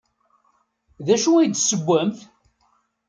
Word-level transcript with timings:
D 1.05 1.07
acu 1.15 1.31
ay 1.35 1.47
d-tessewwemt? 1.49 2.19